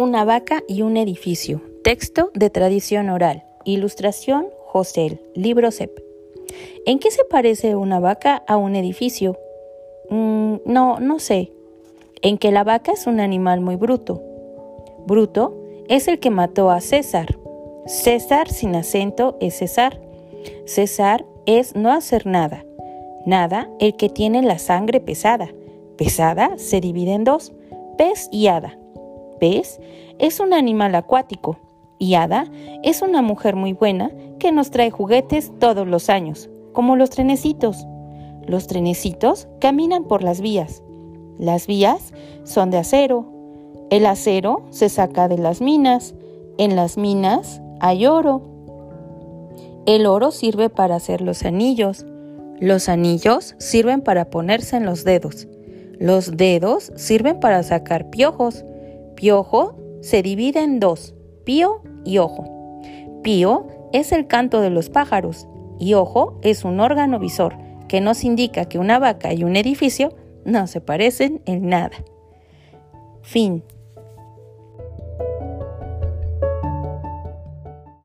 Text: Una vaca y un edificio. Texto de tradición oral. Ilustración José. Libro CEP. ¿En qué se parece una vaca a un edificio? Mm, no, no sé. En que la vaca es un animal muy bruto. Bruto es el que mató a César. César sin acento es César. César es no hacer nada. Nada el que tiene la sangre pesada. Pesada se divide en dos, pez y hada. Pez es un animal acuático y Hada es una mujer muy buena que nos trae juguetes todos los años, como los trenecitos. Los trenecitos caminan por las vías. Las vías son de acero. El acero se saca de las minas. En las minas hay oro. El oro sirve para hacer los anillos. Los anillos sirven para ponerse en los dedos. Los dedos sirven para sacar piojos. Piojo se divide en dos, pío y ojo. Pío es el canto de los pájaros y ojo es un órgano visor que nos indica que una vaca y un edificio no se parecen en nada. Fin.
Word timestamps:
Una 0.00 0.24
vaca 0.24 0.62
y 0.68 0.82
un 0.82 0.96
edificio. 0.96 1.60
Texto 1.82 2.30
de 2.32 2.50
tradición 2.50 3.10
oral. 3.10 3.42
Ilustración 3.64 4.46
José. 4.64 5.20
Libro 5.34 5.72
CEP. 5.72 5.90
¿En 6.86 7.00
qué 7.00 7.10
se 7.10 7.24
parece 7.24 7.74
una 7.74 7.98
vaca 7.98 8.44
a 8.46 8.56
un 8.56 8.76
edificio? 8.76 9.36
Mm, 10.08 10.58
no, 10.66 11.00
no 11.00 11.18
sé. 11.18 11.50
En 12.22 12.38
que 12.38 12.52
la 12.52 12.62
vaca 12.62 12.92
es 12.92 13.08
un 13.08 13.18
animal 13.18 13.60
muy 13.60 13.74
bruto. 13.74 14.22
Bruto 15.04 15.60
es 15.88 16.06
el 16.06 16.20
que 16.20 16.30
mató 16.30 16.70
a 16.70 16.80
César. 16.80 17.36
César 17.86 18.48
sin 18.50 18.76
acento 18.76 19.36
es 19.40 19.56
César. 19.56 20.00
César 20.64 21.26
es 21.44 21.74
no 21.74 21.90
hacer 21.90 22.24
nada. 22.24 22.64
Nada 23.26 23.68
el 23.80 23.96
que 23.96 24.08
tiene 24.08 24.42
la 24.42 24.60
sangre 24.60 25.00
pesada. 25.00 25.52
Pesada 25.96 26.56
se 26.56 26.80
divide 26.80 27.14
en 27.14 27.24
dos, 27.24 27.52
pez 27.96 28.28
y 28.30 28.46
hada. 28.46 28.78
Pez 29.38 29.80
es 30.18 30.40
un 30.40 30.52
animal 30.52 30.94
acuático 30.94 31.58
y 31.98 32.14
Hada 32.14 32.46
es 32.82 33.02
una 33.02 33.22
mujer 33.22 33.56
muy 33.56 33.72
buena 33.72 34.10
que 34.38 34.52
nos 34.52 34.70
trae 34.70 34.90
juguetes 34.90 35.52
todos 35.58 35.86
los 35.86 36.08
años, 36.08 36.48
como 36.72 36.96
los 36.96 37.10
trenecitos. 37.10 37.86
Los 38.46 38.66
trenecitos 38.66 39.48
caminan 39.60 40.04
por 40.04 40.22
las 40.22 40.40
vías. 40.40 40.82
Las 41.38 41.66
vías 41.66 42.12
son 42.44 42.70
de 42.70 42.78
acero. 42.78 43.26
El 43.90 44.06
acero 44.06 44.66
se 44.70 44.88
saca 44.88 45.28
de 45.28 45.38
las 45.38 45.60
minas. 45.60 46.14
En 46.56 46.76
las 46.76 46.96
minas 46.96 47.60
hay 47.80 48.06
oro. 48.06 48.42
El 49.86 50.06
oro 50.06 50.30
sirve 50.30 50.70
para 50.70 50.96
hacer 50.96 51.20
los 51.20 51.44
anillos. 51.44 52.06
Los 52.60 52.88
anillos 52.88 53.54
sirven 53.58 54.02
para 54.02 54.30
ponerse 54.30 54.76
en 54.76 54.84
los 54.84 55.04
dedos. 55.04 55.46
Los 55.98 56.36
dedos 56.36 56.92
sirven 56.96 57.40
para 57.40 57.62
sacar 57.62 58.10
piojos. 58.10 58.64
Piojo 59.18 59.74
se 60.00 60.22
divide 60.22 60.62
en 60.62 60.78
dos, 60.78 61.12
pío 61.44 61.82
y 62.04 62.18
ojo. 62.18 62.80
Pío 63.24 63.66
es 63.92 64.12
el 64.12 64.28
canto 64.28 64.60
de 64.60 64.70
los 64.70 64.90
pájaros 64.90 65.48
y 65.80 65.94
ojo 65.94 66.38
es 66.42 66.64
un 66.64 66.78
órgano 66.78 67.18
visor 67.18 67.56
que 67.88 68.00
nos 68.00 68.22
indica 68.22 68.66
que 68.66 68.78
una 68.78 69.00
vaca 69.00 69.32
y 69.32 69.42
un 69.42 69.56
edificio 69.56 70.14
no 70.44 70.68
se 70.68 70.80
parecen 70.80 71.42
en 71.46 71.68
nada. 71.68 71.96
Fin. 73.22 73.64